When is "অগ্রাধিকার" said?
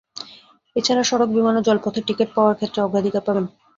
2.81-3.23